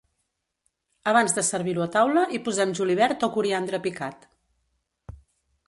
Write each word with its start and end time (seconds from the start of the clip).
Abans 1.11 1.35
de 1.39 1.43
servir-ho 1.49 1.83
a 1.85 1.87
taula, 1.97 2.23
hi 2.37 2.41
posem 2.47 2.73
julivert 2.79 3.27
o 3.27 3.29
coriandre 3.37 3.81
picat. 3.85 4.29